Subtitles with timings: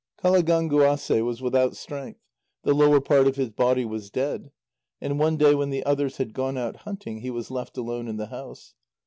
[0.17, 2.19] Qalagánguasê was without strength,
[2.63, 4.49] the lower part of his body was dead,
[4.99, 8.17] and one day when the others had gone out hunting, he was left alone in
[8.17, 8.73] the house.